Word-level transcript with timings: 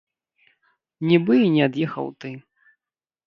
Нібы 1.09 1.35
і 1.47 1.51
не 1.57 1.61
ад'ехаў 1.67 2.07
ты. 2.25 2.31